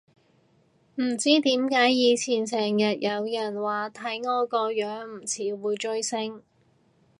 [0.95, 6.41] 唔知點解以前成日有人話睇我個樣唔似會追星